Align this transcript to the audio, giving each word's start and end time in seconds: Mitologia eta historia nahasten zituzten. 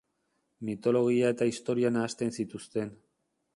Mitologia 0.69 1.29
eta 1.35 1.47
historia 1.51 1.93
nahasten 1.99 2.35
zituzten. 2.39 2.93